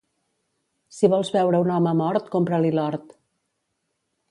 [0.99, 3.17] Si vols veure un home mort, compra-li l'hort.